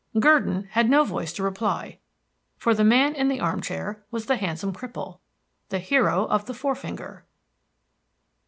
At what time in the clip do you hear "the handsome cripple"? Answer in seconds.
4.25-5.19